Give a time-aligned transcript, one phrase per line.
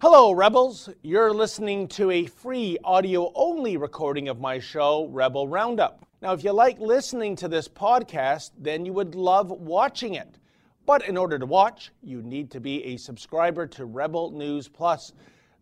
[0.00, 0.88] Hello, Rebels.
[1.02, 6.06] You're listening to a free audio only recording of my show, Rebel Roundup.
[6.22, 10.38] Now, if you like listening to this podcast, then you would love watching it.
[10.86, 15.14] But in order to watch, you need to be a subscriber to Rebel News Plus.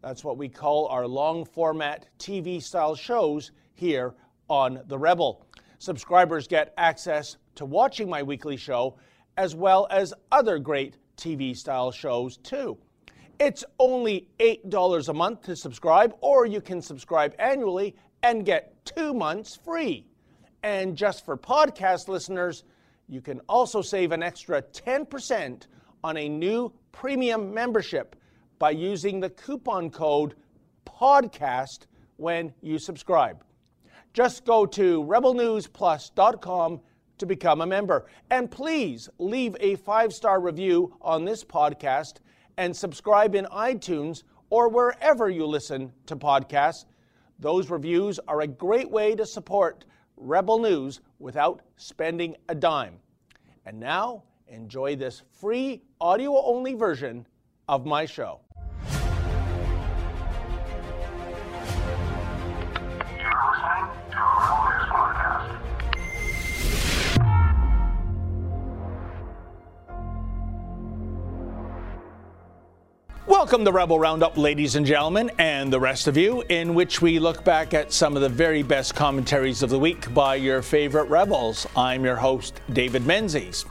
[0.02, 4.12] That's what we call our long format TV style shows here
[4.50, 5.46] on The Rebel.
[5.78, 8.98] Subscribers get access to watching my weekly show
[9.38, 12.76] as well as other great TV style shows too.
[13.38, 19.12] It's only $8 a month to subscribe, or you can subscribe annually and get two
[19.12, 20.06] months free.
[20.62, 22.64] And just for podcast listeners,
[23.08, 25.66] you can also save an extra 10%
[26.02, 28.16] on a new premium membership
[28.58, 30.34] by using the coupon code
[30.86, 31.80] PODCAST
[32.16, 33.44] when you subscribe.
[34.14, 36.80] Just go to rebelnewsplus.com
[37.18, 38.06] to become a member.
[38.30, 42.14] And please leave a five star review on this podcast
[42.56, 46.84] and subscribe in iTunes or wherever you listen to podcasts.
[47.38, 49.84] Those reviews are a great way to support
[50.16, 52.98] Rebel News without spending a dime.
[53.66, 57.26] And now, enjoy this free audio only version
[57.68, 58.40] of my show.
[73.28, 77.18] Welcome to Rebel Roundup, ladies and gentlemen, and the rest of you, in which we
[77.18, 81.08] look back at some of the very best commentaries of the week by your favorite
[81.08, 81.66] rebels.
[81.76, 83.64] I'm your host, David Menzies.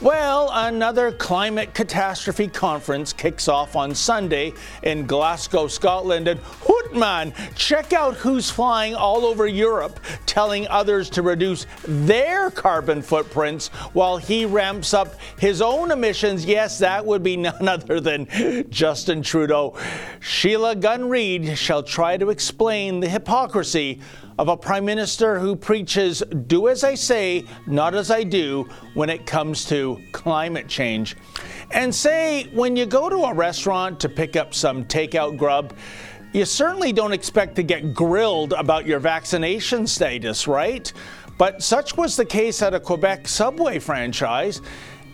[0.00, 6.28] Well, another climate catastrophe conference kicks off on Sunday in Glasgow, Scotland.
[6.28, 13.02] And Hootman, check out who's flying all over Europe telling others to reduce their carbon
[13.02, 16.44] footprints while he ramps up his own emissions.
[16.44, 18.26] Yes, that would be none other than
[18.70, 19.76] Justin Trudeau.
[20.20, 24.00] Sheila Gunn Reid shall try to explain the hypocrisy
[24.38, 29.10] of a prime minister who preaches, do as I say, not as I do, when
[29.10, 31.16] it comes to climate change.
[31.70, 35.74] And say, when you go to a restaurant to pick up some takeout grub,
[36.32, 40.92] you certainly don't expect to get grilled about your vaccination status, right?
[41.38, 44.60] But such was the case at a Quebec subway franchise.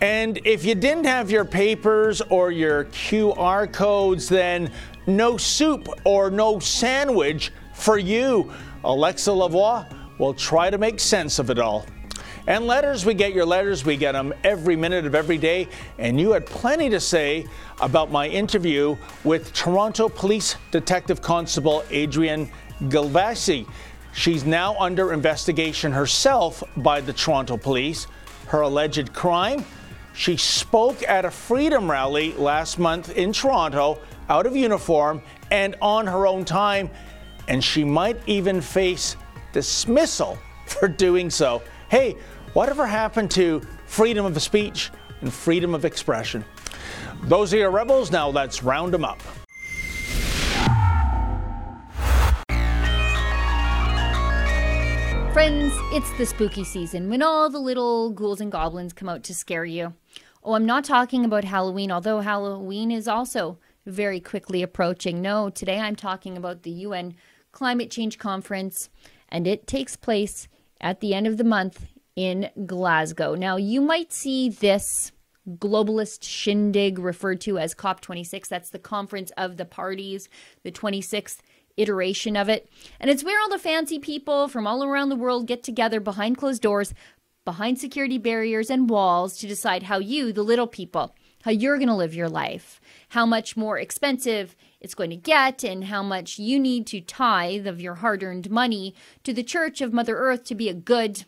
[0.01, 4.73] And if you didn't have your papers or your QR codes, then
[5.07, 8.51] no soup or no sandwich for you.
[8.85, 9.87] Alexa Lavoie
[10.19, 11.87] will try to make sense of it all.
[12.47, 13.85] And letters, we get your letters.
[13.85, 15.69] We get them every minute of every day.
[15.99, 17.47] And you had plenty to say
[17.81, 22.51] about my interview with Toronto Police Detective Constable Adrienne
[22.85, 23.67] Gilvesy.
[24.13, 28.07] She's now under investigation herself by the Toronto Police.
[28.47, 29.65] Her alleged crime?
[30.15, 36.07] She spoke at a freedom rally last month in Toronto out of uniform and on
[36.07, 36.91] her own time
[37.49, 39.17] and she might even face
[39.53, 41.63] dismissal for doing so.
[41.89, 42.17] Hey,
[42.53, 44.91] whatever happened to freedom of speech
[45.21, 46.45] and freedom of expression?
[47.25, 48.11] Those are your rebels.
[48.11, 49.21] Now let's round them up.
[55.33, 59.35] Friends, it's the spooky season when all the little ghouls and goblins come out to
[59.35, 59.95] scare you.
[60.43, 65.23] Oh, I'm not talking about Halloween, although Halloween is also very quickly approaching.
[65.23, 67.15] No, today I'm talking about the UN
[67.53, 68.89] Climate Change Conference,
[69.29, 70.49] and it takes place
[70.81, 73.35] at the end of the month in Glasgow.
[73.35, 75.13] Now, you might see this
[75.49, 78.49] globalist shindig referred to as COP26.
[78.49, 80.29] That's the conference of the parties,
[80.63, 81.39] the 26th
[81.77, 82.69] iteration of it.
[82.99, 86.37] And it's where all the fancy people from all around the world get together behind
[86.37, 86.95] closed doors,
[87.45, 91.89] behind security barriers and walls to decide how you, the little people, how you're going
[91.89, 96.39] to live your life, how much more expensive it's going to get and how much
[96.39, 100.45] you need to tithe of your hard earned money to the Church of Mother Earth
[100.45, 101.25] to be a good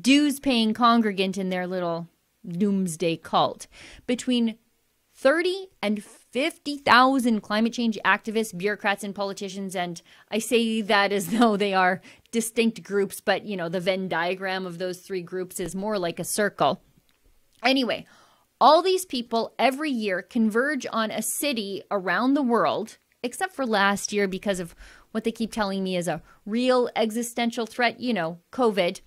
[0.00, 2.08] dues paying congregant in their little
[2.46, 3.66] doomsday cult.
[4.06, 4.56] Between
[5.20, 9.76] 30 and 50,000 climate change activists, bureaucrats, and politicians.
[9.76, 10.00] And
[10.30, 12.00] I say that as though they are
[12.30, 16.18] distinct groups, but you know, the Venn diagram of those three groups is more like
[16.18, 16.80] a circle.
[17.62, 18.06] Anyway,
[18.60, 24.12] all these people every year converge on a city around the world, except for last
[24.12, 24.74] year because of
[25.12, 29.00] what they keep telling me is a real existential threat, you know, COVID,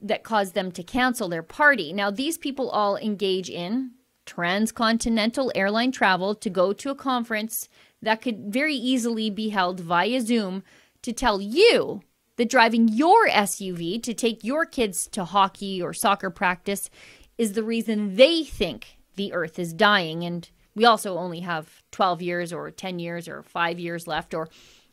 [0.00, 1.92] that caused them to cancel their party.
[1.92, 3.92] Now, these people all engage in
[4.26, 7.68] transcontinental airline travel to go to a conference
[8.02, 10.62] that could very easily be held via Zoom
[11.02, 12.02] to tell you
[12.36, 16.90] that driving your SUV to take your kids to hockey or soccer practice
[17.38, 20.24] is the reason they think the earth is dying.
[20.24, 24.48] And we also only have 12 years or 10 years or five years left or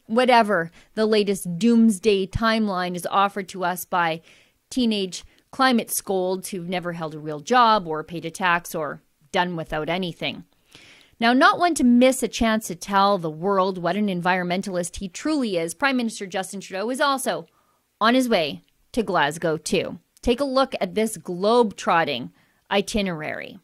[0.08, 4.22] whatever the latest doomsday timeline is offered to us by
[4.70, 9.02] teenage climate scolds who've never held a real job or paid a tax or
[9.32, 10.44] done without anything.
[11.20, 15.08] Now, not one to miss a chance to tell the world what an environmentalist he
[15.08, 17.46] truly is, Prime Minister Justin Trudeau is also
[18.00, 20.00] on his way to Glasgow, too.
[20.22, 22.32] Take a look at this globe trotting
[22.70, 23.60] itinerary.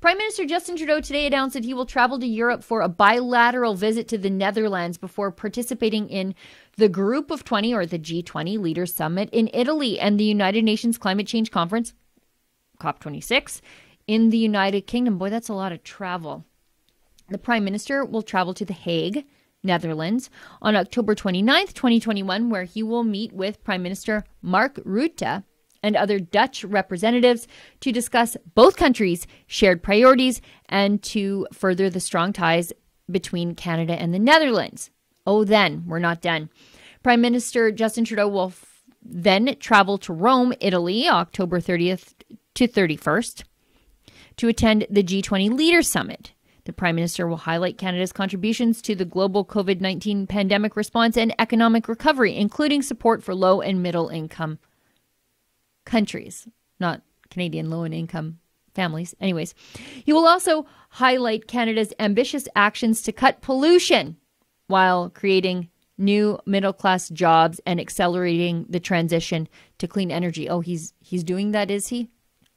[0.00, 3.74] Prime Minister Justin Trudeau today announced that he will travel to Europe for a bilateral
[3.74, 6.34] visit to the Netherlands before participating in
[6.76, 10.98] the Group of 20 or the G20 Leaders Summit in Italy and the United Nations
[10.98, 11.94] Climate Change Conference,
[12.80, 13.60] COP26,
[14.06, 15.18] in the United Kingdom.
[15.18, 16.44] Boy, that's a lot of travel.
[17.28, 19.26] The Prime Minister will travel to The Hague,
[19.62, 20.30] Netherlands,
[20.62, 25.42] on October 29th, 2021, where he will meet with Prime Minister Mark Rutte
[25.82, 27.46] and other Dutch representatives
[27.80, 32.72] to discuss both countries' shared priorities and to further the strong ties
[33.10, 34.90] between Canada and the Netherlands.
[35.26, 36.50] Oh, then, we're not done.
[37.02, 42.14] Prime Minister Justin Trudeau will f- then travel to Rome, Italy, October 30th
[42.54, 43.44] to 31st,
[44.36, 46.32] to attend the G20 Leaders Summit.
[46.64, 51.34] The Prime Minister will highlight Canada's contributions to the global COVID 19 pandemic response and
[51.38, 54.58] economic recovery, including support for low and middle income
[55.88, 56.46] countries,
[56.78, 58.38] not Canadian low and income
[58.74, 59.14] families.
[59.20, 59.54] Anyways,
[60.04, 64.16] he will also highlight Canada's ambitious actions to cut pollution
[64.68, 69.48] while creating new middle class jobs and accelerating the transition
[69.78, 70.48] to clean energy.
[70.48, 72.08] Oh, he's he's doing that, is he?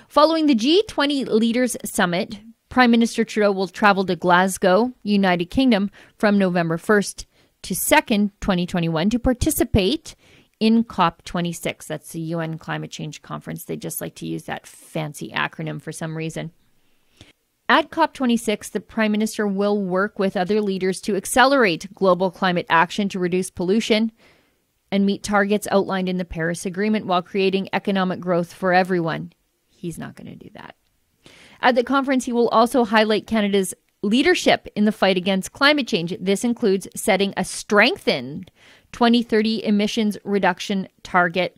[0.08, 2.40] Following the G20 Leaders Summit,
[2.70, 7.26] Prime Minister Trudeau will travel to Glasgow, United Kingdom, from November 1st
[7.64, 10.16] to 2nd, 2021, to participate
[10.62, 11.88] in COP26.
[11.88, 13.66] That's the UN Climate Change Conference.
[13.66, 16.52] They just like to use that fancy acronym for some reason.
[17.68, 23.10] At COP26, the Prime Minister will work with other leaders to accelerate global climate action
[23.10, 24.12] to reduce pollution
[24.92, 29.34] and meet targets outlined in the Paris Agreement while creating economic growth for everyone.
[29.68, 30.76] He's not going to do that.
[31.60, 33.74] At the conference, he will also highlight Canada's
[34.04, 36.16] leadership in the fight against climate change.
[36.20, 38.52] This includes setting a strengthened
[38.92, 41.58] 2030 emissions reduction target,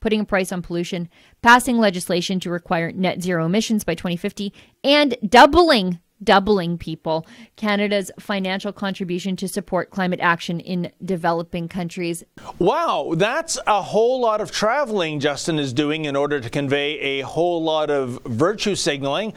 [0.00, 1.08] putting a price on pollution,
[1.42, 4.52] passing legislation to require net zero emissions by 2050,
[4.82, 7.26] and doubling doubling people
[7.56, 12.24] Canada's financial contribution to support climate action in developing countries.
[12.58, 17.20] Wow, that's a whole lot of traveling Justin is doing in order to convey a
[17.22, 19.34] whole lot of virtue signaling.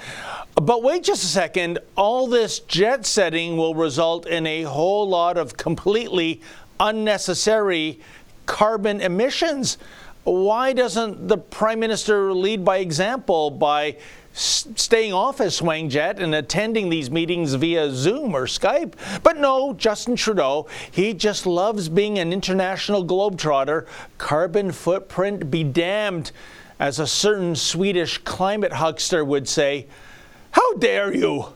[0.55, 5.37] But wait just a second, all this jet setting will result in a whole lot
[5.37, 6.41] of completely
[6.79, 7.99] unnecessary
[8.45, 9.77] carbon emissions.
[10.23, 13.97] Why doesn't the Prime Minister lead by example by
[14.37, 18.93] staying off his swing jet and attending these meetings via Zoom or Skype.
[19.23, 23.87] But no, Justin Trudeau, he just loves being an international globetrotter.
[24.19, 26.31] Carbon footprint be damned,
[26.79, 29.87] as a certain Swedish climate huckster would say.
[30.51, 31.53] How dare you?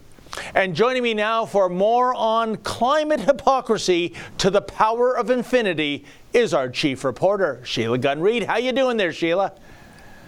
[0.54, 6.54] And joining me now for more on climate hypocrisy to the power of infinity is
[6.54, 8.44] our chief reporter, Sheila Gunn Reid.
[8.44, 9.54] How you doing there, Sheila?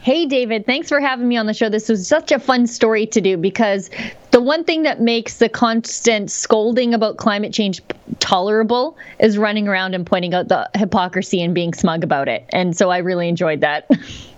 [0.03, 1.69] Hey, David, thanks for having me on the show.
[1.69, 3.89] This was such a fun story to do because
[4.31, 7.81] the one thing that makes the constant scolding about climate change
[8.19, 12.43] tolerable is running around and pointing out the hypocrisy and being smug about it.
[12.49, 13.89] And so I really enjoyed that.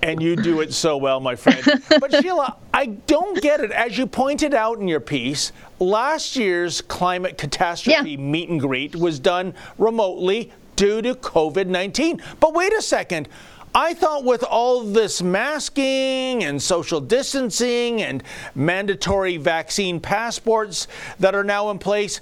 [0.04, 1.64] And you do it so well, my friend.
[2.00, 3.72] But Sheila, I don't get it.
[3.72, 8.18] As you pointed out in your piece, last year's climate catastrophe yeah.
[8.18, 12.22] meet and greet was done remotely due to COVID 19.
[12.40, 13.28] But wait a second.
[13.76, 18.24] I thought with all this masking and social distancing and
[18.56, 20.88] mandatory vaccine passports
[21.20, 22.22] that are now in place,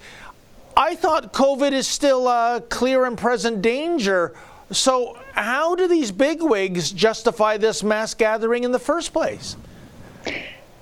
[0.76, 4.34] I thought COVID is still a clear and present danger.
[4.72, 9.56] So, how do these bigwigs justify this mass gathering in the first place?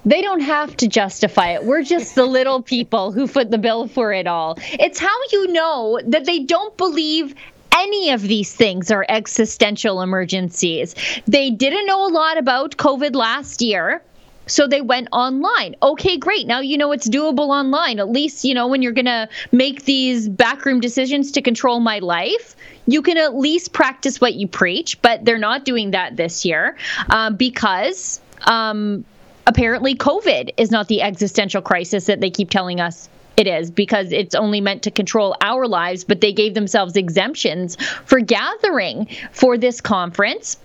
[0.05, 1.65] They don't have to justify it.
[1.65, 4.57] We're just the little people who foot the bill for it all.
[4.61, 7.35] It's how you know that they don't believe
[7.75, 10.95] any of these things are existential emergencies.
[11.27, 14.01] They didn't know a lot about COVID last year.
[14.47, 15.75] So they went online.
[15.81, 16.47] Okay, great.
[16.47, 17.99] Now you know it's doable online.
[17.99, 21.99] At least, you know, when you're going to make these backroom decisions to control my
[21.99, 22.55] life,
[22.87, 25.01] you can at least practice what you preach.
[25.01, 26.75] But they're not doing that this year
[27.09, 29.05] uh, because um,
[29.47, 33.09] apparently COVID is not the existential crisis that they keep telling us
[33.41, 37.75] it is because it's only meant to control our lives, but they gave themselves exemptions
[38.05, 40.57] for gathering for this conference.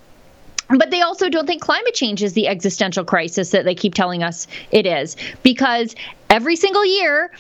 [0.69, 4.23] but they also don't think climate change is the existential crisis that they keep telling
[4.25, 5.95] us it is because
[6.29, 7.31] every single year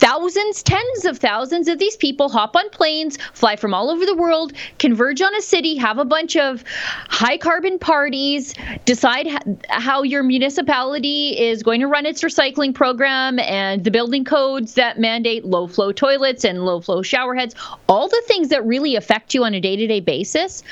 [0.00, 4.14] thousands, tens of thousands of these people hop on planes, fly from all over the
[4.16, 6.64] world, converge on a city, have a bunch of
[7.08, 8.54] high carbon parties,
[8.86, 9.28] decide
[9.68, 14.98] how your municipality is going to run its recycling program and the building codes that
[14.98, 17.54] mandate low flow toilets and low flow shower heads,
[17.88, 20.62] all the things that really affect you on a day to day basis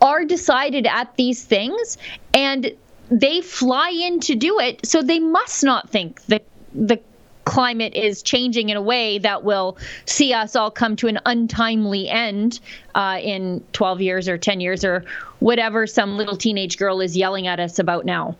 [0.00, 1.98] are decided at these things
[2.34, 2.70] and
[3.10, 7.00] they fly in to do it so they must not think that the
[7.46, 12.08] climate is changing in a way that will see us all come to an untimely
[12.08, 12.60] end
[12.94, 15.04] uh, in 12 years or 10 years or
[15.38, 18.36] whatever some little teenage girl is yelling at us about now.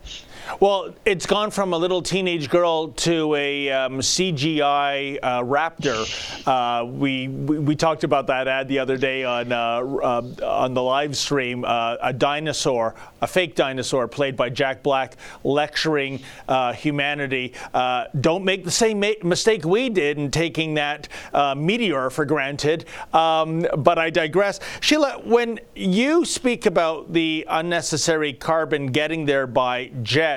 [0.59, 6.07] Well, it's gone from a little teenage girl to a um, CGI uh, raptor.
[6.47, 10.73] Uh, we, we, we talked about that ad the other day on uh, uh on
[10.73, 11.65] the live stream.
[11.65, 17.53] Uh, a dinosaur, a fake dinosaur, played by Jack Black, lecturing uh, humanity.
[18.21, 21.07] don't make the same ma- mistake we did in taking that
[21.57, 22.85] meteor for granted.
[23.13, 24.59] Um, but I digress.
[24.79, 30.36] Sheila, when you speak about the unnecessary carbon getting there by jet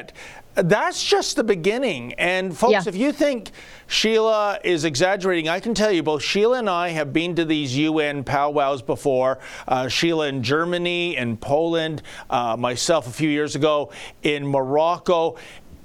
[0.54, 2.12] that's just the beginning.
[2.14, 2.82] And folks, yeah.
[2.86, 3.50] if you think
[3.86, 7.76] Sheila is exaggerating, I can tell you both Sheila and I have been to these
[7.76, 9.38] UN powwows before.
[9.66, 13.92] Uh, Sheila in Germany, in Poland, uh, myself a few years ago
[14.22, 15.36] in Morocco.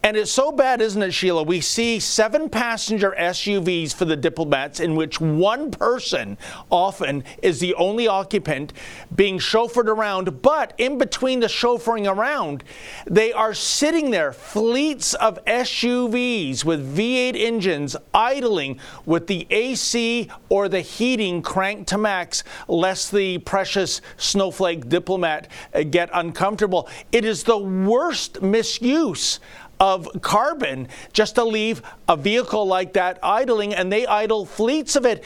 [0.06, 1.42] And it's so bad, isn't it, Sheila?
[1.42, 6.38] We see seven passenger SUVs for the diplomats in which one person
[6.70, 8.72] often is the only occupant
[9.16, 10.44] being chauffeured around.
[10.44, 12.64] But in between the chauffeuring around,
[13.08, 20.70] they are sitting there, fleets of SUVs with V8 engines idling with the AC or
[20.70, 25.48] the heating cranked to max, lest the precious snowflake diplomat
[25.90, 26.88] get uncomfortable.
[27.12, 29.40] It is the worst misuse
[29.80, 35.06] of carbon just to leave a vehicle like that idling, and they idle fleets of
[35.06, 35.24] it.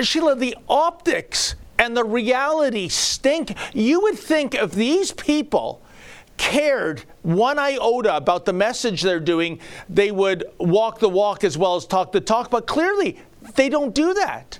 [0.00, 3.56] Sheila, the optics and the reality stink.
[3.72, 5.80] You would think if these people
[6.36, 11.76] cared one iota about the message they're doing, they would walk the walk as well
[11.76, 13.18] as talk the talk, but clearly
[13.54, 14.58] they don't do that.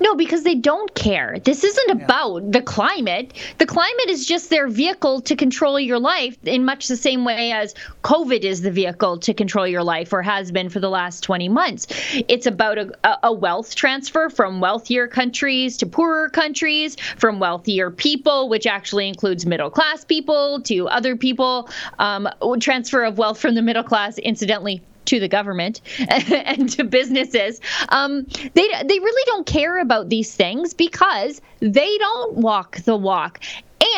[0.00, 1.38] No, because they don't care.
[1.44, 2.04] This isn't yeah.
[2.04, 3.34] about the climate.
[3.58, 7.52] The climate is just their vehicle to control your life in much the same way
[7.52, 11.22] as COVID is the vehicle to control your life or has been for the last
[11.22, 11.86] 20 months.
[12.28, 18.48] It's about a, a wealth transfer from wealthier countries to poorer countries, from wealthier people,
[18.48, 21.68] which actually includes middle class people, to other people.
[21.98, 22.28] Um,
[22.60, 27.60] transfer of wealth from the middle class, incidentally, to the government and to businesses.
[27.88, 33.40] Um, they they really don't care about these things because they don't walk the walk.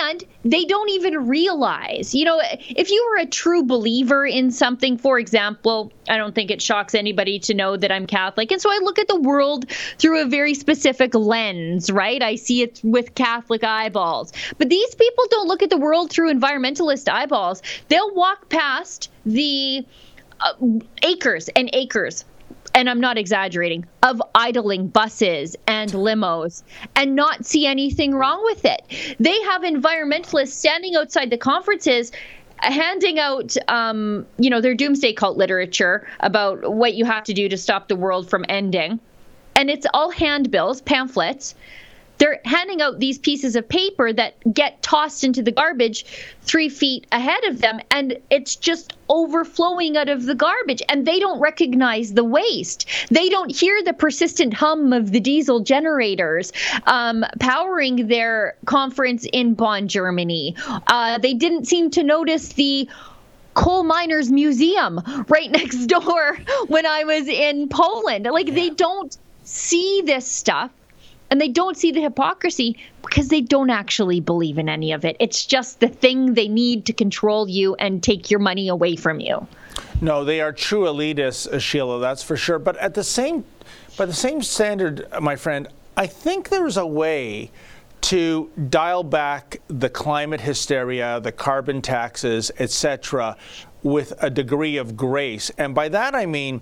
[0.01, 4.97] And they don't even realize you know if you are a true believer in something
[4.97, 8.53] for example i don't think it shocks anybody to know that i'm catholic.
[8.53, 9.69] And so i look at the world
[9.99, 12.23] through a very specific lens right?
[12.23, 14.33] I see it with catholic eyeballs.
[14.57, 17.61] But these people don't look at the world through environmentalist eyeballs.
[17.89, 19.85] They'll walk past the
[20.43, 20.53] uh,
[21.03, 22.25] acres and acres
[22.75, 26.63] and I'm not exaggerating, of idling buses and limos
[26.97, 28.83] and not see anything wrong with it.
[29.21, 32.13] They have environmentalists standing outside the conferences
[32.59, 37.49] handing out um, you know their doomsday cult literature about what you have to do
[37.49, 39.01] to stop the world from ending
[39.57, 41.55] and it's all handbills pamphlets
[42.23, 46.05] they're handing out these pieces of paper that get tossed into the garbage
[46.43, 50.81] three feet ahead of them, and it's just overflowing out of the garbage.
[50.88, 52.88] And they don't recognize the waste.
[53.11, 56.52] They don't hear the persistent hum of the diesel generators
[56.87, 60.55] um, powering their conference in Bonn, Germany.
[60.87, 62.88] Uh, they didn't seem to notice the
[63.55, 66.38] coal miners museum right next door
[66.69, 68.26] when I was in Poland.
[68.26, 70.71] Like they don't see this stuff
[71.33, 75.17] and they don't see the hypocrisy because they don't actually believe in any of it.
[75.19, 79.19] It's just the thing they need to control you and take your money away from
[79.19, 79.47] you.
[80.03, 82.59] No, they are true elitists, Sheila, that's for sure.
[82.59, 83.47] But at the same
[83.97, 87.51] by the same standard, my friend, I think there's a way
[88.03, 93.39] to dial back the climate hysteria, the carbon taxes, etc.,
[93.83, 95.51] with a degree of grace.
[95.59, 96.61] And by that I mean,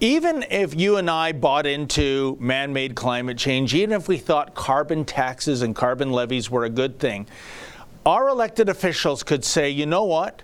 [0.00, 4.54] even if you and I bought into man made climate change, even if we thought
[4.54, 7.26] carbon taxes and carbon levies were a good thing,
[8.04, 10.42] our elected officials could say, you know what?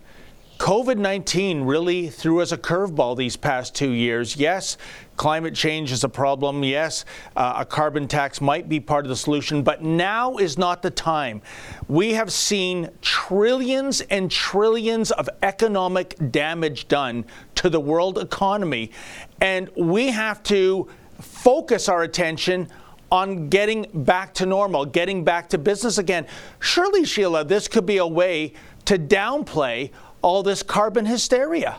[0.59, 4.37] COVID 19 really threw us a curveball these past two years.
[4.37, 4.77] Yes,
[5.17, 6.65] climate change is a problem.
[6.65, 7.05] Yes,
[7.37, 10.91] uh, a carbon tax might be part of the solution, but now is not the
[10.91, 11.43] time.
[11.87, 17.25] We have seen trillions and trillions of economic damage done
[17.55, 18.91] to the world economy,
[19.41, 20.89] and we have to
[21.21, 22.69] focus our attention
[23.13, 26.27] on getting back to normal, getting back to business again.
[26.59, 28.53] Surely, Sheila, this could be a way
[28.85, 29.91] to downplay
[30.23, 31.79] all this carbon hysteria.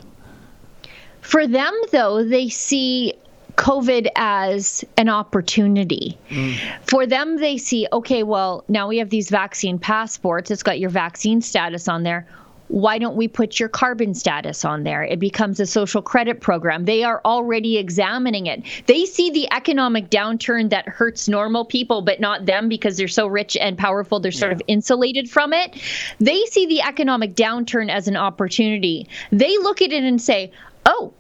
[1.22, 3.13] For them, though, they see
[3.55, 6.17] COVID as an opportunity.
[6.29, 6.55] Mm.
[6.89, 10.50] For them, they see, okay, well, now we have these vaccine passports.
[10.50, 12.25] It's got your vaccine status on there
[12.70, 15.04] why don't we put your carbon status on there?
[15.04, 16.86] It becomes a social credit program.
[16.86, 18.64] They are already examining it.
[18.86, 23.26] They see the economic downturn that hurts normal people, but not them because they're so
[23.26, 24.56] rich and powerful, they're sort yeah.
[24.58, 25.82] of insulated from it.
[26.20, 29.08] They see the economic downturn as an opportunity.
[29.32, 30.52] They look at it and say,
[30.86, 31.12] oh,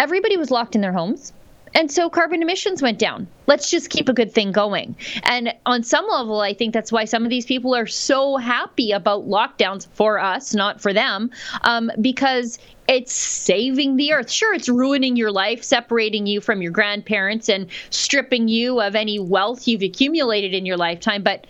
[0.00, 1.32] everybody was locked in their homes.
[1.74, 3.26] And so carbon emissions went down.
[3.46, 4.94] Let's just keep a good thing going.
[5.22, 8.92] And on some level, I think that's why some of these people are so happy
[8.92, 11.30] about lockdowns for us, not for them,
[11.62, 14.30] um, because it's saving the earth.
[14.30, 19.18] Sure, it's ruining your life, separating you from your grandparents and stripping you of any
[19.18, 21.22] wealth you've accumulated in your lifetime.
[21.22, 21.46] But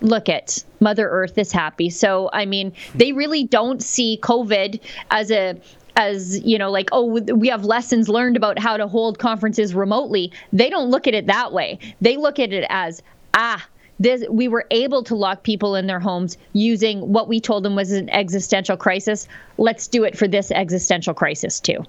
[0.00, 4.78] look at mother earth is happy so i mean they really don't see covid
[5.10, 5.58] as a
[5.96, 10.32] as you know like oh we have lessons learned about how to hold conferences remotely.
[10.52, 11.78] They don't look at it that way.
[12.00, 13.02] They look at it as
[13.34, 13.66] ah
[13.98, 17.74] this we were able to lock people in their homes using what we told them
[17.74, 19.26] was an existential crisis.
[19.58, 21.84] Let's do it for this existential crisis too.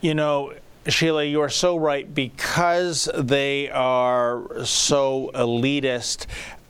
[0.00, 0.52] You know
[0.88, 2.12] Sheila, you are so right.
[2.12, 6.26] Because they are so elitist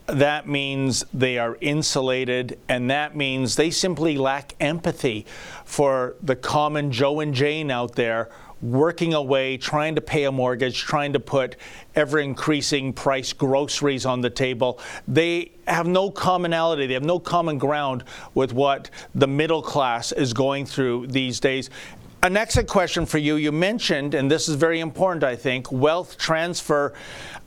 [0.07, 5.27] that means they are insulated, and that means they simply lack empathy
[5.65, 8.31] for the common Joe and Jane out there
[8.63, 11.57] working away, trying to pay a mortgage, trying to put
[11.95, 14.81] ever increasing price groceries on the table.
[15.07, 20.33] They have no commonality, they have no common ground with what the middle class is
[20.33, 21.69] going through these days.
[22.23, 23.37] An exit question for you.
[23.37, 26.95] You mentioned, and this is very important, I think, wealth transfer.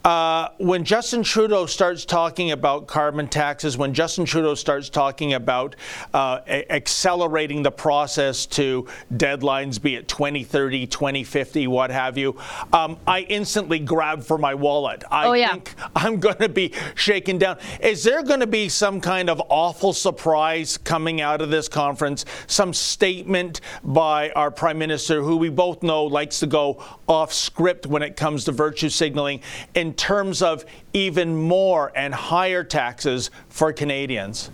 [0.02, 5.76] Uh, when Justin Trudeau starts talking about carbon taxes, when Justin Trudeau starts talking about
[6.14, 12.38] uh, a- accelerating the process to deadlines, be it 2030, 2050, what have you,
[12.72, 15.04] um, I instantly grab for my wallet.
[15.10, 15.50] I oh, yeah.
[15.50, 17.58] think I'm going to be shaken down.
[17.80, 22.24] Is there going to be some kind of awful surprise coming out of this conference?
[22.46, 27.86] Some statement by our prime minister, who we both know likes to go off script
[27.86, 29.40] when it comes to virtue signaling?
[29.74, 34.50] In terms of even more and higher taxes for Canadians?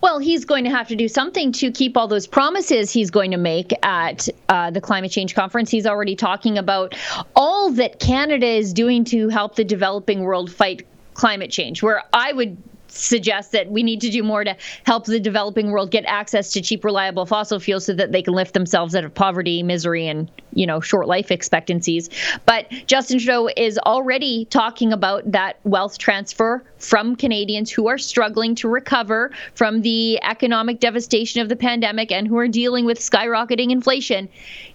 [0.00, 3.32] Well, he's going to have to do something to keep all those promises he's going
[3.32, 5.72] to make at uh, the climate change conference.
[5.72, 6.94] He's already talking about
[7.34, 12.32] all that Canada is doing to help the developing world fight climate change, where I
[12.32, 12.56] would
[12.96, 16.60] suggest that we need to do more to help the developing world get access to
[16.60, 20.30] cheap, reliable fossil fuels so that they can lift themselves out of poverty, misery, and
[20.54, 22.08] you know short life expectancies.
[22.46, 28.54] But Justin Trudeau is already talking about that wealth transfer from Canadians who are struggling
[28.56, 33.70] to recover from the economic devastation of the pandemic and who are dealing with skyrocketing
[33.70, 34.28] inflation.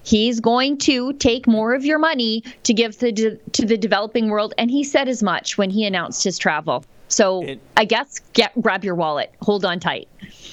[0.03, 4.71] He's going to take more of your money to give to the developing world, and
[4.71, 6.83] he said as much when he announced his travel.
[7.11, 10.07] So it, I guess get grab your wallet, hold on tight.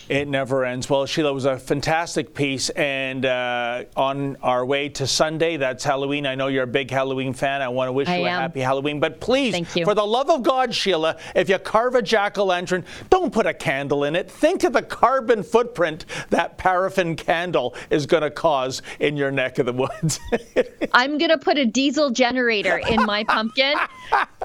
[0.09, 0.89] It never ends.
[0.89, 2.71] Well, Sheila, was a fantastic piece.
[2.71, 6.27] And uh, on our way to Sunday, that's Halloween.
[6.27, 7.61] I know you're a big Halloween fan.
[7.61, 8.39] I want to wish I you am.
[8.39, 9.01] a happy Halloween.
[9.01, 12.85] But please, for the love of God, Sheila, if you carve a jack o' lantern,
[13.11, 14.31] don't put a candle in it.
[14.31, 19.59] Think of the carbon footprint that paraffin candle is going to cause in your neck
[19.59, 20.19] of the woods.
[20.95, 23.77] I'm going to put a diesel generator in my pumpkin.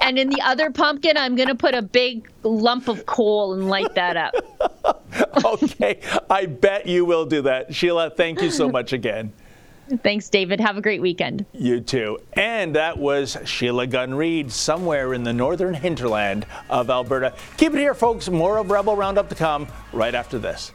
[0.01, 2.02] and in the other pumpkin, I'm going to put a big
[2.43, 4.33] lump of coal and light that up.
[5.45, 7.73] okay, I bet you will do that.
[7.73, 9.33] Sheila, thank you so much again.
[10.01, 10.59] Thanks, David.
[10.59, 11.45] Have a great weekend.
[11.51, 12.19] You too.
[12.33, 17.33] And that was Sheila Gunn Reid, somewhere in the northern hinterland of Alberta.
[17.57, 18.29] Keep it here, folks.
[18.29, 20.71] More of Rebel Roundup to come right after this.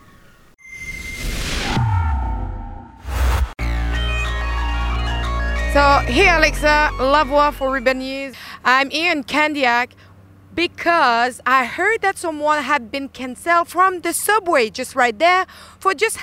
[5.72, 8.34] So, hey Alexa, Lavoie for Rebel News.
[8.64, 9.90] I'm Ian Candiac
[10.58, 15.46] because I heard that someone had been cancelled from the subway just right there
[15.78, 16.18] for just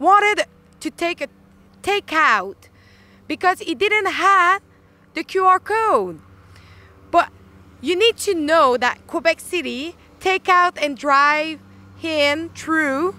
[0.00, 0.44] wanted
[0.80, 1.28] to take a
[1.84, 2.56] takeout
[3.28, 4.60] because he didn't have
[5.14, 6.18] the QR code.
[7.12, 7.30] But
[7.80, 11.60] you need to know that Quebec City takeout and drive
[12.02, 13.14] in through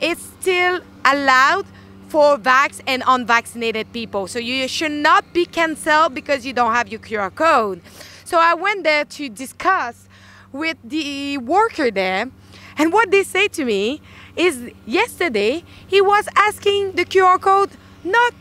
[0.00, 1.66] is still allowed
[2.08, 4.26] for vax and unvaccinated people.
[4.26, 7.82] So you should not be canceled because you don't have your QR code.
[8.24, 10.07] So I went there to discuss
[10.52, 12.30] with the worker there,
[12.76, 14.00] and what they say to me
[14.36, 17.70] is yesterday he was asking the QR code
[18.04, 18.32] not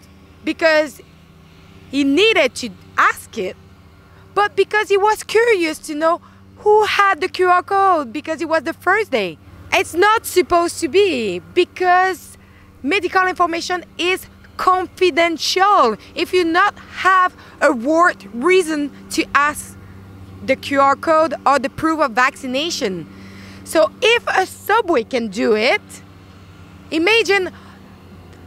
[0.43, 1.01] because
[1.89, 3.55] he needed to ask it,
[4.35, 6.21] but because he was curious to know
[6.57, 9.37] who had the QR code because it was the first day.
[9.71, 12.37] It's not supposed to be because
[12.81, 14.25] medical information is
[14.57, 15.97] confidential.
[16.15, 19.76] If you not have a word reason to ask
[20.47, 23.07] the QR code or the proof of vaccination.
[23.63, 25.81] So if a subway can do it,
[26.89, 27.51] imagine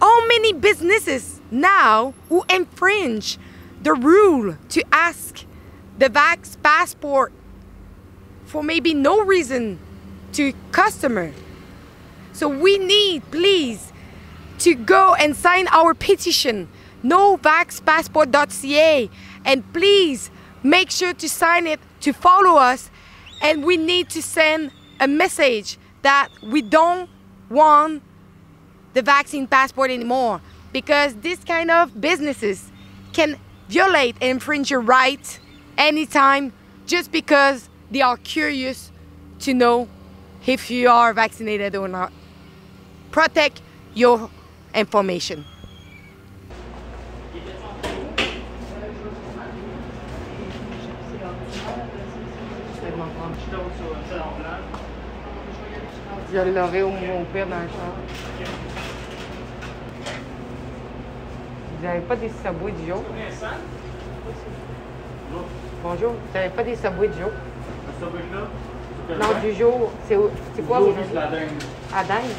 [0.00, 3.38] how many businesses now who infringe
[3.82, 5.44] the rule to ask
[5.98, 7.32] the vax passport
[8.46, 9.78] for maybe no reason
[10.32, 11.32] to customer.
[12.32, 13.92] So we need, please,
[14.60, 16.68] to go and sign our petition,
[17.04, 19.10] novaxpassport.ca,
[19.44, 20.30] and please
[20.62, 22.90] make sure to sign it to follow us.
[23.42, 27.08] And we need to send a message that we don't
[27.48, 28.02] want
[28.92, 30.40] the vaccine passport anymore
[30.72, 32.70] because this kind of businesses
[33.12, 35.38] can violate and infringe your rights
[35.78, 36.52] anytime
[36.86, 38.90] just because they are curious
[39.40, 39.88] to know
[40.46, 42.12] if you are vaccinated or not.
[43.10, 43.62] Protect
[43.94, 44.30] your
[44.74, 45.44] information.
[56.32, 58.48] Je l'aurai au mon père dans le char.
[61.76, 63.02] Vous n'avez pas des sabouets du jour?
[65.82, 67.30] Bonjour, vous n'avez pas des sabouets du jour?
[69.18, 69.90] Non, du jour.
[70.06, 70.16] C'est
[70.54, 71.48] c'est quoi vos la dingue.
[71.92, 72.30] À dingue?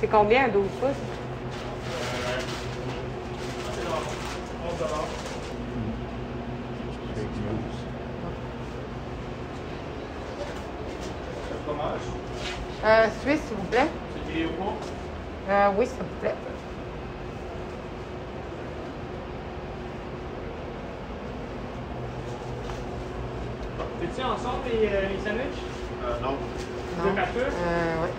[0.00, 0.90] C'est combien, 12 pouces?
[12.84, 13.88] Euh, Suisse, s'il vous plaît.
[15.48, 16.34] Euh, oui, s'il vous plaît.
[24.00, 25.62] T'es-tu ensemble les, euh, les sandwichs?
[26.22, 26.30] non.
[26.98, 27.10] Non.
[27.16, 28.10] Euh, ouais.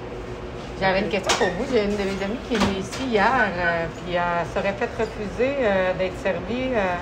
[0.81, 1.65] J'avais une question pour vous.
[1.71, 4.89] J'ai une de mes amies qui est venue ici hier, euh, puis elle serait fait
[5.01, 6.95] refuser euh, d'être servie euh,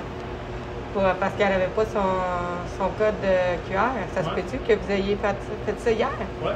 [0.93, 3.89] pour- parce qu'elle n'avait pas son, son code euh, QR.
[4.13, 6.10] Ça se peut-tu que vous ayez fait, fait ça hier?
[6.43, 6.52] Ouais.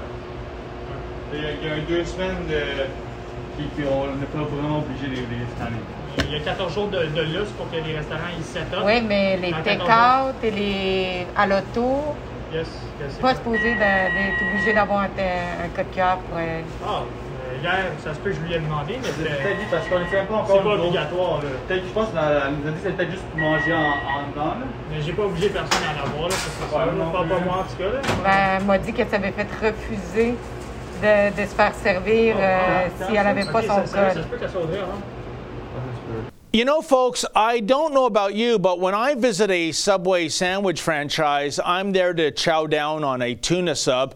[1.34, 2.62] Il y a, il y a deux semaines de.
[3.58, 5.82] Puis, puis on n'est pas vraiment obligé de les année.
[6.30, 8.82] Il y a 14 jours de, de lustre pour que les restaurants ils set up.
[8.86, 12.16] Oui, mais les Dans take-out et les à l'auto,
[12.54, 12.66] Yes,
[13.02, 16.38] yes, c'est pas supposé d'être obligé d'avoir un, un code QR pour.
[16.40, 19.58] euh, Ah, euh, hier, ça se peut que je lui ai demandé, mais C'est peut-être
[19.60, 21.38] dit parce qu'on ne fait pas c'est encore pas une grosse- obligatoire.
[21.44, 21.50] Là.
[21.68, 24.20] Peut-être, je pense qu'elle nous a dit que c'était peut-être juste pour manger en, en
[24.32, 24.54] dedans.
[24.64, 24.66] Là.
[24.90, 27.24] Mais j'ai pas obligé personne à en avoir, là, parce que Ouais, ça, non pas,
[27.36, 27.90] pas moi en tout cas.
[27.92, 28.00] Là.
[28.24, 30.36] Ben, elle m'a dit qu'elle s'avait fait refuser
[31.02, 34.14] de, de se faire servir euh, si elle n'avait pas son code.
[34.14, 35.02] se peut qu'elle soit ouverte, hein?
[36.54, 40.82] You know, folks, I don't know about you, but when I visit a Subway sandwich
[40.82, 44.16] franchise, I'm there to chow down on a tuna sub,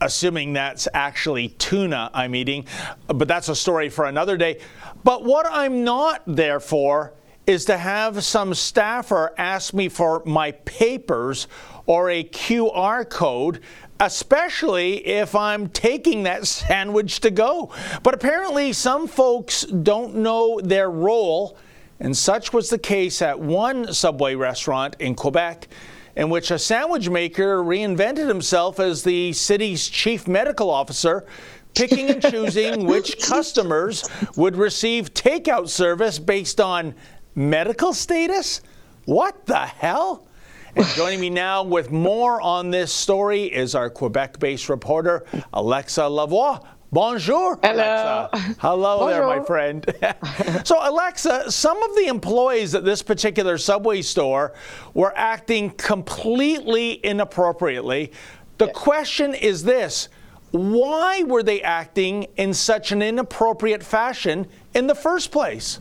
[0.00, 2.66] assuming that's actually tuna I'm eating,
[3.08, 4.60] but that's a story for another day.
[5.02, 7.14] But what I'm not there for
[7.46, 11.48] is to have some staffer ask me for my papers
[11.86, 13.60] or a QR code
[14.06, 17.72] especially if I'm taking that sandwich to go.
[18.02, 21.56] But apparently, some folks don't know their role,
[22.00, 25.68] and such was the case at one Subway restaurant in Quebec.
[26.16, 31.26] In which a sandwich maker reinvented himself as the city's chief medical officer,
[31.74, 34.04] picking and choosing which customers
[34.36, 36.94] would receive takeout service based on
[37.34, 38.60] medical status?
[39.06, 40.28] What the hell?
[40.76, 46.00] And joining me now with more on this story is our Quebec based reporter, Alexa
[46.02, 46.64] Lavoie.
[46.90, 48.28] Bonjour, Hello.
[48.32, 48.56] Alexa.
[48.58, 49.84] Hello there, my friend.
[50.64, 54.52] so, Alexa, some of the employees at this particular Subway store
[54.94, 58.12] were acting completely inappropriately.
[58.58, 60.08] The question is this
[60.50, 65.80] why were they acting in such an inappropriate fashion in the first place?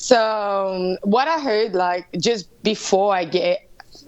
[0.00, 3.60] So um, what I heard, like just before I get,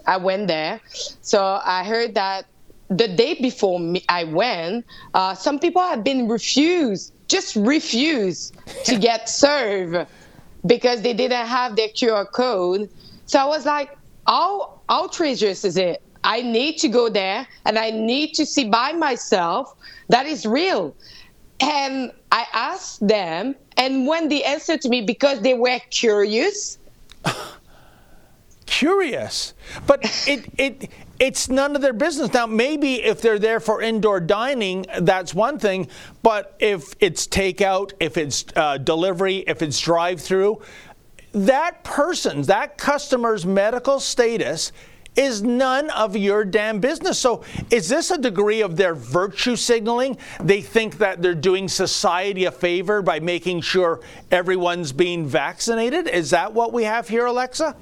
[0.07, 0.81] I went there.
[1.20, 2.46] So I heard that
[2.88, 8.98] the day before me, I went, uh, some people had been refused, just refused to
[8.98, 10.09] get served
[10.64, 12.88] because they didn't have their QR code.
[13.26, 13.90] So I was like,
[14.26, 16.02] how outrageous is it?
[16.24, 19.74] I need to go there and I need to see by myself
[20.09, 20.96] that is real.
[21.62, 26.79] And I asked them, and when they answered to me, because they were curious.
[28.66, 29.55] curious,
[29.87, 32.33] but it it it's none of their business.
[32.33, 35.87] Now, maybe if they're there for indoor dining, that's one thing.
[36.25, 40.61] But if it's takeout, if it's uh, delivery, if it's drive-through,
[41.31, 44.72] that person's, that customer's medical status
[45.16, 47.18] is none of your damn business.
[47.18, 50.16] So, is this a degree of their virtue signaling?
[50.40, 56.09] They think that they're doing society a favor by making sure everyone's being vaccinated?
[56.09, 57.77] Is that what we have here, Alexa?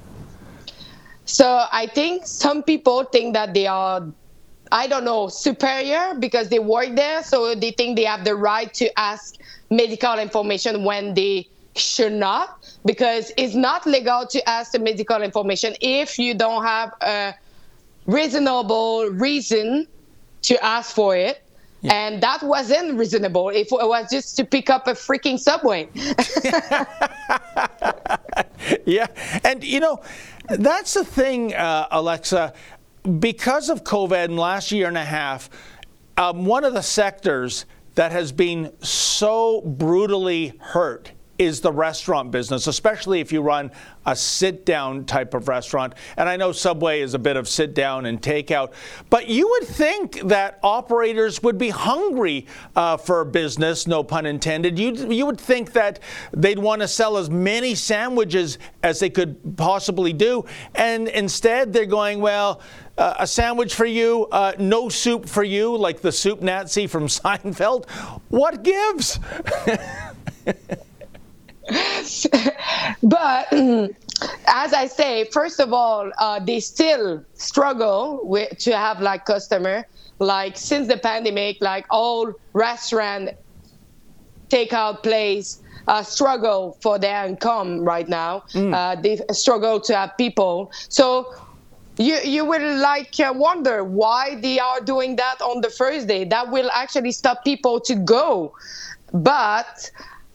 [1.25, 4.07] So, I think some people think that they are.
[4.73, 8.73] I don't know, superior because they work there, so they think they have the right
[8.75, 9.35] to ask
[9.69, 15.73] medical information when they should not because it's not legal to ask the medical information
[15.81, 17.33] if you don't have a
[18.05, 19.87] reasonable reason
[20.43, 21.43] to ask for it.
[21.81, 21.93] Yeah.
[21.93, 23.49] And that wasn't reasonable.
[23.49, 25.89] If it was just to pick up a freaking subway.
[28.85, 29.07] yeah.
[29.43, 30.01] And, you know,
[30.47, 32.53] that's the thing, uh, Alexa.
[33.19, 35.49] Because of COVID in last year and a half,
[36.17, 42.67] um, one of the sectors that has been so brutally hurt is the restaurant business,
[42.67, 43.71] especially if you run
[44.05, 45.95] a sit down type of restaurant.
[46.15, 48.73] And I know Subway is a bit of sit down and takeout,
[49.09, 54.77] but you would think that operators would be hungry uh, for business, no pun intended.
[54.77, 55.99] You, you would think that
[56.31, 60.45] they'd want to sell as many sandwiches as they could possibly do.
[60.75, 62.61] And instead, they're going, well,
[62.99, 67.07] uh, a sandwich for you, uh, no soup for you, like the soup Nazi from
[67.07, 67.89] Seinfeld.
[68.29, 69.19] What gives?
[73.03, 73.47] but
[74.47, 79.85] as I say, first of all, uh, they still struggle with to have like customer.
[80.19, 83.31] Like since the pandemic, like all restaurant
[84.49, 88.43] takeout place uh, struggle for their income right now.
[88.53, 88.73] Mm.
[88.73, 90.71] Uh, they struggle to have people.
[90.89, 91.33] So
[91.97, 96.23] you you will like uh, wonder why they are doing that on the first day.
[96.25, 98.53] That will actually stop people to go.
[99.13, 99.91] But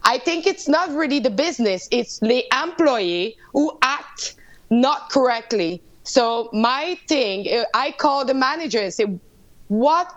[0.07, 4.37] I think it's not really the business, it's the employee who act
[4.71, 5.83] not correctly.
[6.05, 9.19] So my thing, uh, I call the manager and say,
[9.67, 10.15] what,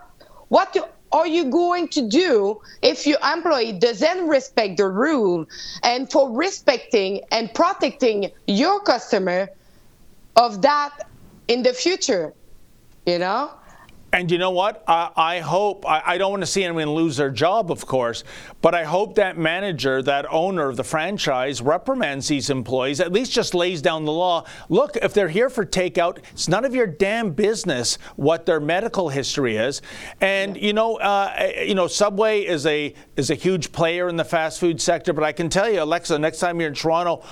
[0.48, 0.76] what
[1.10, 5.44] are you going to do if your employee doesn't respect the rule?
[5.82, 9.48] And for respecting and protecting your customer
[10.36, 11.08] of that
[11.48, 12.32] in the future,
[13.06, 13.50] you know?
[14.12, 14.82] And you know what?
[14.88, 18.24] I, I hope, I, I, don't want to see anyone lose their job, of course,
[18.60, 23.30] but I hope that manager, that owner of the franchise, reprimands these employees, at least
[23.30, 24.44] just lays down the law.
[24.68, 29.10] Look, if they're here for takeout, it's none of your damn business what their medical
[29.10, 29.80] history is.
[30.20, 34.24] And, you know, uh, you know, Subway is a, is a huge player in the
[34.24, 37.22] fast food sector, but I can tell you, Alexa, next time you're in Toronto,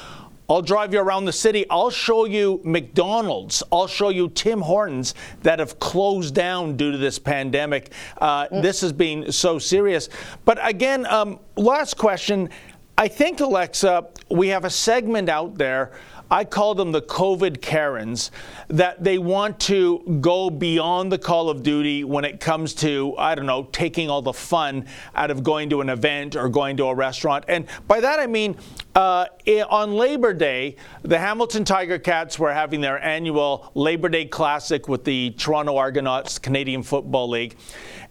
[0.51, 1.67] I'll drive you around the city.
[1.69, 3.63] I'll show you McDonald's.
[3.71, 7.93] I'll show you Tim Hortons that have closed down due to this pandemic.
[8.17, 8.63] Uh, mm.
[8.63, 10.09] This has been so serious.
[10.47, 12.49] But again, um, last question.
[12.97, 15.93] I think, Alexa, we have a segment out there
[16.31, 18.31] I call them the COVID Karens,
[18.69, 23.35] that they want to go beyond the call of duty when it comes to, I
[23.35, 26.87] don't know, taking all the fun out of going to an event or going to
[26.87, 27.45] a restaurant.
[27.49, 28.57] And by that I mean,
[28.95, 29.27] uh,
[29.71, 35.05] on Labor Day, the Hamilton Tiger Cats were having their annual Labor Day Classic with
[35.05, 37.57] the Toronto Argonauts Canadian Football League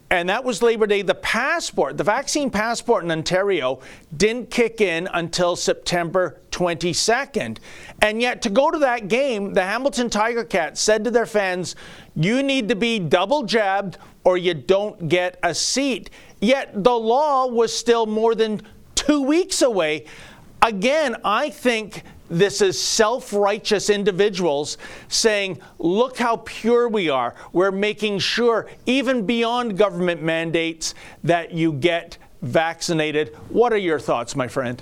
[0.10, 1.02] and that was Labor Day.
[1.02, 3.82] The passport, the vaccine passport in Ontario,
[4.16, 7.58] didn't kick in until September 22nd.
[8.02, 11.76] And yet, to go to that game, the Hamilton Tiger Cats said to their fans,
[12.16, 16.10] You need to be double jabbed or you don't get a seat.
[16.40, 18.62] Yet, the law was still more than
[18.96, 20.06] two weeks away.
[20.62, 27.36] Again, I think this is self righteous individuals saying, look how pure we are.
[27.54, 33.36] We're making sure, even beyond government mandates, that you get vaccinated.
[33.50, 34.82] What are your thoughts, my friend?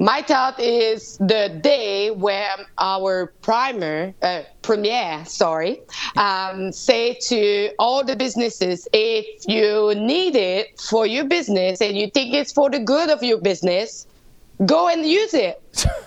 [0.00, 5.80] My thought is the day where our primer, uh, premier, sorry,
[6.16, 12.08] um, say to all the businesses, if you need it for your business and you
[12.10, 14.06] think it's for the good of your business,
[14.64, 15.60] go and use it.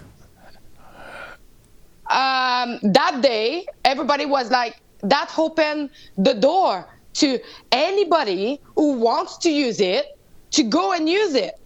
[2.12, 7.40] um, that day, everybody was like, that opened the door to
[7.72, 10.18] anybody who wants to use it
[10.52, 11.60] to go and use it.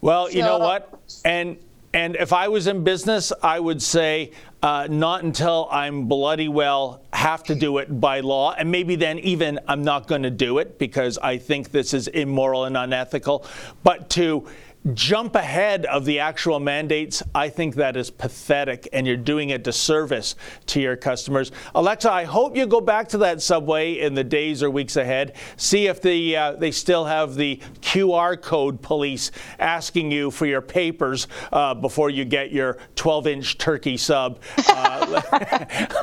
[0.00, 1.00] Well, so, you know what?
[1.24, 1.58] And
[1.92, 4.32] and if I was in business, I would say
[4.64, 9.18] uh, not until I'm bloody well have to do it by law, and maybe then
[9.20, 13.46] even I'm not going to do it because I think this is immoral and unethical.
[13.84, 14.48] But to
[14.92, 19.58] jump ahead of the actual mandates, I think that is pathetic and you're doing a
[19.58, 21.52] disservice to your customers.
[21.74, 25.36] Alexa, I hope you go back to that subway in the days or weeks ahead.
[25.56, 30.60] See if the, uh, they still have the QR code police asking you for your
[30.60, 34.38] papers uh, before you get your 12 inch turkey sub.
[34.68, 35.22] Uh,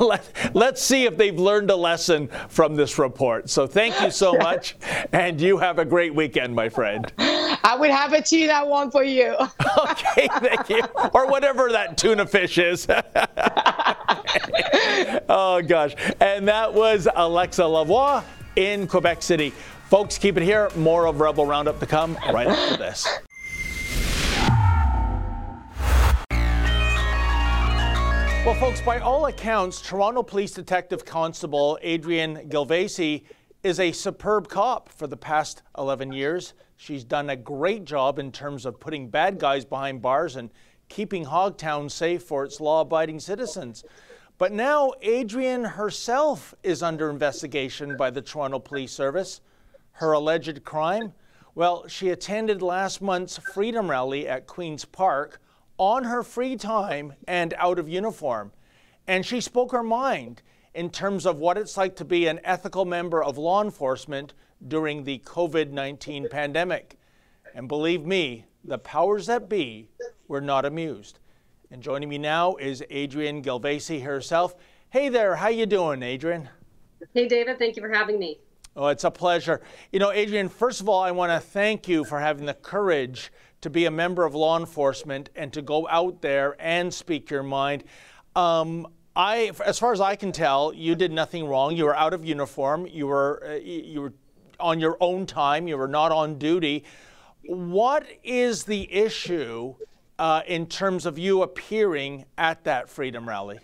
[0.00, 3.48] let, us see if they've learned a lesson from this report.
[3.48, 4.76] So thank you so much,
[5.12, 7.12] and you have a great weekend, my friend.
[7.18, 9.36] I would have a tuna one for you.
[9.78, 10.82] okay, thank you.
[11.14, 12.88] Or whatever that tuna fish is.
[15.28, 15.94] oh, gosh.
[16.20, 18.24] And that was Alexa Lavoie
[18.56, 19.50] in Quebec City.
[19.88, 20.70] Folks, keep it here.
[20.74, 23.06] More of Rebel Roundup to come right after this.
[28.44, 33.22] Well, folks, by all accounts, Toronto Police Detective Constable Adrienne Gilvesy
[33.62, 36.54] is a superb cop for the past 11 years.
[36.76, 40.50] She's done a great job in terms of putting bad guys behind bars and
[40.88, 43.84] keeping Hogtown safe for its law abiding citizens.
[44.36, 49.40] But now Adrienne herself is under investigation by the Toronto Police Service.
[49.92, 51.12] Her alleged crime?
[51.54, 55.40] Well, she attended last month's Freedom Rally at Queen's Park
[55.78, 58.50] on her free time and out of uniform.
[59.06, 60.42] And she spoke her mind
[60.74, 64.34] in terms of what it's like to be an ethical member of law enforcement
[64.66, 66.98] during the COVID 19 pandemic.
[67.54, 69.88] And believe me, the powers that be
[70.28, 71.18] were not amused.
[71.70, 74.54] And joining me now is Adrienne Gilvesy herself.
[74.90, 76.48] Hey there, how you doing, Adrienne?
[77.14, 78.38] Hey David, thank you for having me.
[78.74, 79.60] Oh, it's a pleasure.
[79.90, 83.30] You know, Adrienne, first of all, I want to thank you for having the courage
[83.60, 87.42] to be a member of law enforcement and to go out there and speak your
[87.42, 87.84] mind.
[88.34, 91.76] Um, I, as far as I can tell, you did nothing wrong.
[91.76, 92.86] You were out of uniform.
[92.86, 94.12] You were, uh, you were
[94.58, 95.68] on your own time.
[95.68, 96.84] You were not on duty.
[97.44, 99.74] What is the issue
[100.18, 103.58] uh, in terms of you appearing at that freedom rally?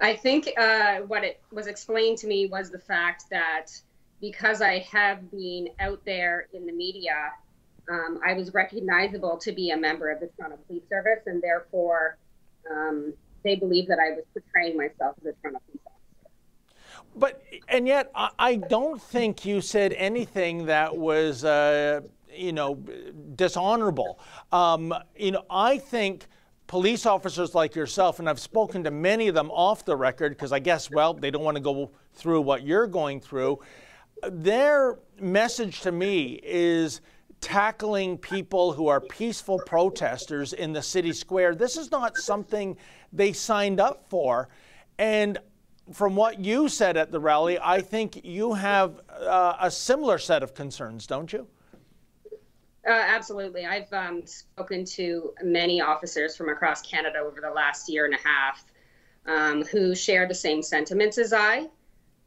[0.00, 3.68] I think uh, what it was explained to me was the fact that
[4.20, 7.32] because I have been out there in the media,
[7.90, 12.18] um, I was recognizable to be a member of the Toronto Police Service, and therefore
[12.70, 16.30] um, they believe that I was portraying myself as a Toronto police officer.
[17.14, 22.00] but and yet, I don't think you said anything that was, uh,
[22.34, 22.74] you know,
[23.34, 24.18] dishonorable.
[24.52, 26.26] Um, you know, I think
[26.66, 30.52] police officers like yourself, and I've spoken to many of them off the record because
[30.52, 33.60] I guess, well, they don't want to go through what you're going through.
[34.28, 37.00] Their message to me is
[37.40, 41.54] tackling people who are peaceful protesters in the city square.
[41.54, 42.76] This is not something
[43.12, 44.48] they signed up for.
[44.98, 45.38] And
[45.92, 50.42] from what you said at the rally, I think you have uh, a similar set
[50.42, 51.46] of concerns, don't you?
[52.86, 53.66] Uh, absolutely.
[53.66, 58.18] I've um, spoken to many officers from across Canada over the last year and a
[58.18, 58.64] half
[59.26, 61.68] um, who share the same sentiments as I.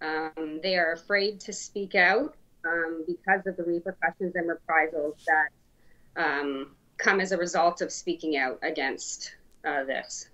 [0.02, 6.22] Um, they are afraid to speak out um, because of the repercussions and reprisals that
[6.22, 10.30] um, come as a result of speaking out against uh, this.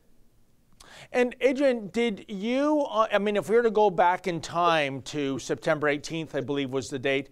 [1.12, 5.02] And Adrienne, did you, uh, I mean, if we were to go back in time
[5.04, 7.30] to September 18th, I believe was the date,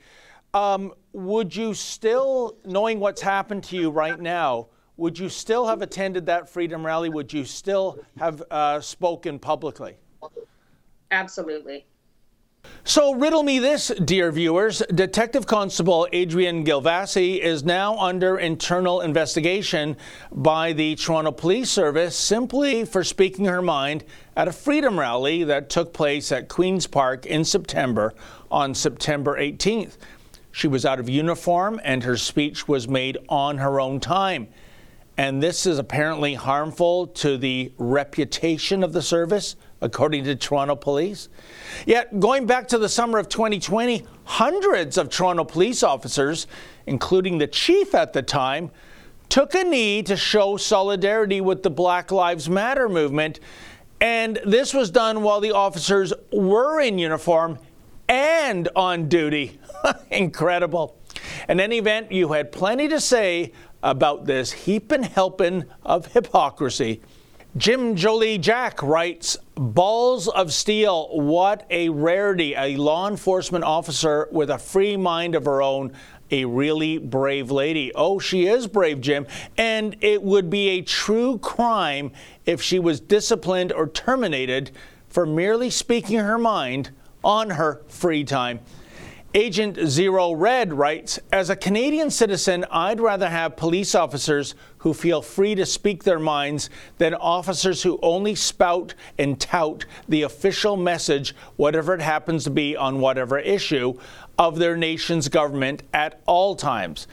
[0.54, 5.82] um, would you still, knowing what's happened to you right now, would you still have
[5.82, 7.10] attended that freedom rally?
[7.10, 9.98] Would you still have uh, spoken publicly?
[11.10, 11.86] Absolutely.
[12.86, 14.84] So, riddle me this, dear viewers.
[14.94, 19.96] Detective Constable Adrienne Gilvesy is now under internal investigation
[20.34, 24.04] by the Toronto Police Service simply for speaking her mind
[24.36, 28.14] at a freedom rally that took place at Queen's Park in September
[28.52, 29.96] on September 18th.
[30.52, 34.50] She was out of uniform and her speech was made on her own time.
[35.16, 41.30] And this is apparently harmful to the reputation of the service, according to Toronto police.
[41.86, 46.48] Yet, going back to the summer of 2020, hundreds of Toronto police officers,
[46.88, 48.72] including the chief at the time,
[49.28, 53.42] took a knee to show solidarity with the Black Lives Matter movement.
[54.00, 57.60] And this was done while the officers were in uniform
[58.08, 59.60] and on duty.
[60.12, 60.98] Incredible.
[61.50, 63.52] In any event, you had plenty to say
[63.82, 67.02] about this heaping helping of hypocrisy.
[67.56, 72.56] Jim Jolie Jack writes, Balls of steel, what a rarity.
[72.56, 75.94] A law enforcement officer with a free mind of her own.
[76.32, 77.92] A really brave lady.
[77.94, 79.28] Oh, she is brave, Jim.
[79.56, 82.12] And it would be a true crime
[82.48, 84.72] if she was disciplined or terminated
[85.08, 86.90] for merely speaking her mind
[87.24, 88.62] on her free time.
[89.36, 95.22] Agent Zero Red writes As a Canadian citizen, I'd rather have police officers who feel
[95.22, 101.34] free to speak their minds than officers who only spout and tout the official message,
[101.56, 103.94] whatever it happens to be on whatever issue,
[104.38, 107.08] of their nation's government at all times.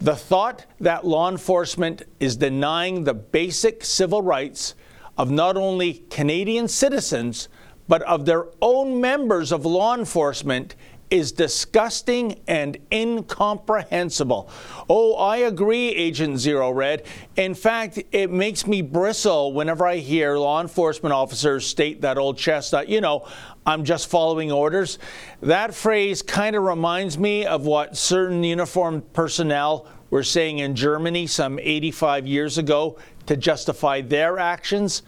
[0.00, 4.74] The thought that law enforcement is denying the basic civil rights
[5.18, 7.50] of not only Canadian citizens,
[7.88, 10.74] but of their own members of law enforcement
[11.12, 14.48] is disgusting and incomprehensible.
[14.88, 17.04] Oh, I agree, Agent Zero Red.
[17.36, 22.38] In fact, it makes me bristle whenever I hear law enforcement officers state that old
[22.38, 23.28] chestnut, uh, you know,
[23.66, 24.98] I'm just following orders.
[25.42, 31.26] That phrase kind of reminds me of what certain uniformed personnel were saying in Germany
[31.26, 32.96] some 85 years ago
[33.26, 35.02] to justify their actions.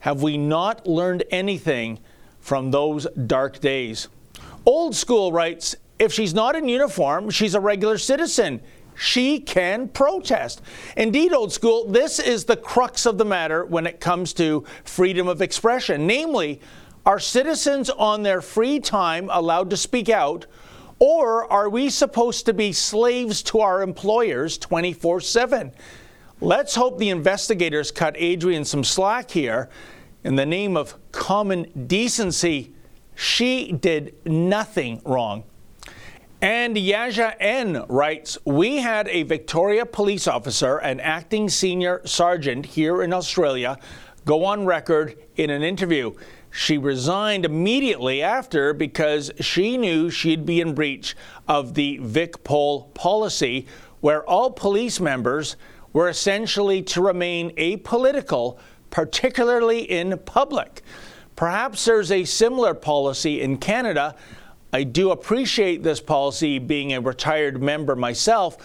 [0.00, 1.98] Have we not learned anything
[2.40, 4.08] from those dark days?
[4.66, 8.60] Old School writes if she's not in uniform, she's a regular citizen.
[8.96, 10.60] She can protest.
[10.96, 15.28] Indeed, Old School, this is the crux of the matter when it comes to freedom
[15.28, 16.06] of expression.
[16.06, 16.60] Namely,
[17.04, 20.46] are citizens on their free time allowed to speak out,
[20.98, 25.72] or are we supposed to be slaves to our employers 24 7?
[26.40, 29.68] Let's hope the investigators cut Adrienne some slack here.
[30.24, 32.74] In the name of common decency,
[33.16, 35.42] she did nothing wrong.
[36.42, 43.02] And Yaja N writes We had a Victoria police officer, an acting senior sergeant here
[43.02, 43.78] in Australia,
[44.26, 46.12] go on record in an interview.
[46.50, 51.16] She resigned immediately after because she knew she'd be in breach
[51.48, 53.66] of the Vic Pol policy,
[54.00, 55.56] where all police members
[55.94, 58.58] were essentially to remain apolitical,
[58.90, 60.82] particularly in public.
[61.36, 64.14] Perhaps there's a similar policy in Canada.
[64.72, 68.56] I do appreciate this policy being a retired member myself.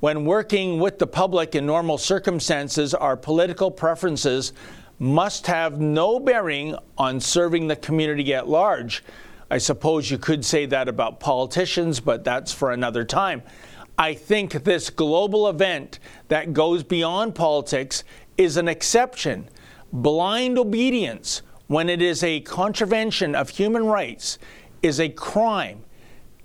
[0.00, 4.54] When working with the public in normal circumstances, our political preferences
[4.98, 9.04] must have no bearing on serving the community at large.
[9.50, 13.42] I suppose you could say that about politicians, but that's for another time.
[13.98, 15.98] I think this global event
[16.28, 18.02] that goes beyond politics
[18.38, 19.50] is an exception.
[19.92, 24.38] Blind obedience when it is a contravention of human rights
[24.82, 25.82] is a crime.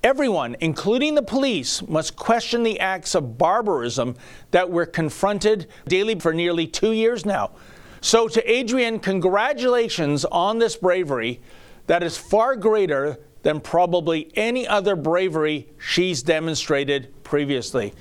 [0.01, 4.15] Everyone, including the police, must question the acts of barbarism
[4.51, 7.51] that we're confronted daily for nearly two years now.
[7.99, 11.41] So, to Adrienne, congratulations on this bravery
[11.88, 17.93] that is far greater than probably any other bravery she's demonstrated previously.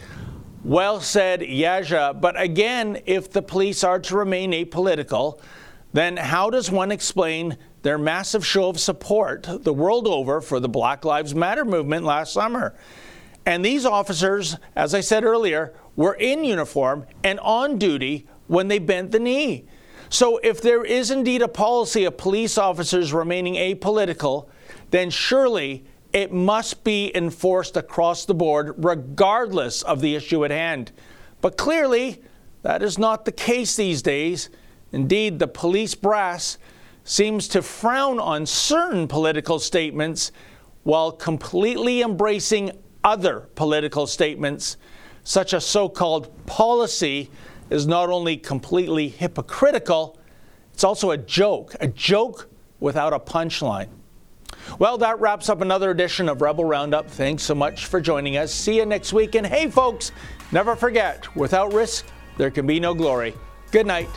[0.63, 2.21] Well said, Yaja.
[2.21, 5.41] But again, if the police are to remain apolitical,
[5.93, 10.69] then how does one explain their massive show of support the world over for the
[10.69, 12.75] Black Lives Matter movement last summer?
[13.47, 18.79] And these officers, as I said earlier, were in uniform and on duty when they
[18.79, 19.65] bent the knee.
[20.11, 24.49] So, if there is indeed a policy of police officers remaining apolitical,
[24.91, 30.93] then surely it must be enforced across the board, regardless of the issue at hand.
[31.41, 32.23] But clearly,
[32.63, 34.49] that is not the case these days.
[34.93, 36.59] Indeed, the police brass
[37.05, 40.33] seems to frown on certain political statements
[40.83, 42.73] while completely embracing
[43.05, 44.77] other political statements.
[45.25, 47.31] Such a so called policy
[47.71, 50.19] is not only completely hypocritical,
[50.73, 52.49] it's also a joke, a joke
[52.81, 53.89] without a punchline.
[54.79, 57.11] Well, that wraps up another edition of Rebel Roundup.
[57.11, 58.53] Thanks so much for joining us.
[58.53, 59.35] See you next week.
[59.35, 60.13] And hey, folks,
[60.53, 63.35] never forget without risk, there can be no glory.
[63.71, 64.09] Good night.